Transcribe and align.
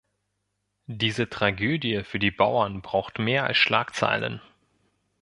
Diese 0.89 1.29
Tragödie 1.29 2.03
für 2.03 2.17
die 2.17 2.31
Bauern 2.31 2.81
braucht 2.81 3.19
mehr 3.19 3.43
als 3.43 3.57
Schlagzeilen. 3.59 4.41